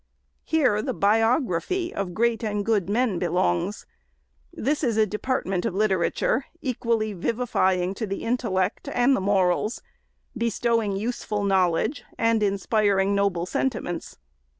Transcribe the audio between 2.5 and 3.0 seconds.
good